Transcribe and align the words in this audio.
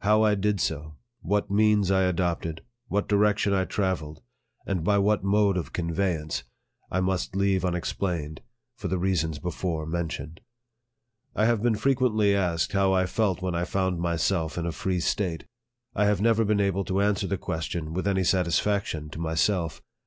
How 0.00 0.22
I 0.22 0.34
did 0.34 0.58
so, 0.58 0.94
what 1.20 1.50
means 1.50 1.90
I 1.90 2.04
adopted, 2.04 2.62
what 2.88 3.06
direction 3.08 3.52
I 3.52 3.66
travelled, 3.66 4.22
and 4.66 4.82
by 4.82 4.96
what 4.96 5.22
mode 5.22 5.58
of 5.58 5.74
conveyance, 5.74 6.44
I 6.90 7.00
must 7.00 7.36
leave 7.36 7.62
unexplained, 7.62 8.40
for 8.74 8.88
the 8.88 8.96
reasons 8.96 9.38
before 9.38 9.84
mentioned. 9.84 10.40
I 11.34 11.44
have 11.44 11.62
been 11.62 11.76
frequently 11.76 12.34
asked 12.34 12.72
how 12.72 12.94
I 12.94 13.04
felt 13.04 13.42
when 13.42 13.54
I 13.54 13.64
found 13.66 14.00
myself 14.00 14.56
in 14.56 14.64
a 14.64 14.72
free 14.72 14.98
State. 14.98 15.44
I 15.94 16.06
have 16.06 16.22
never 16.22 16.42
been 16.46 16.58
able 16.58 16.84
to 16.86 17.00
an 17.00 17.14
swer 17.16 17.28
the 17.28 17.36
question 17.36 17.92
with 17.92 18.08
any 18.08 18.24
satisfaction 18.24 19.10
to 19.10 19.18
myself. 19.18 19.82